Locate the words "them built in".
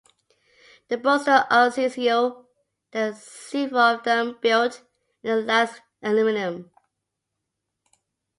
4.03-5.29